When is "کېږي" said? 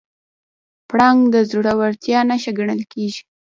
2.93-3.21